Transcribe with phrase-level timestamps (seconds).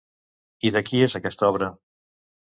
[0.69, 1.67] I de qui és aquesta obra?